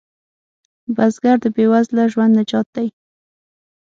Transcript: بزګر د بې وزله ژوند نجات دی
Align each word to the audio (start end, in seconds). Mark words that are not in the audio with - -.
بزګر 0.95 1.37
د 1.43 1.45
بې 1.55 1.65
وزله 1.71 2.03
ژوند 2.11 2.33
نجات 2.39 2.67
دی 2.75 2.87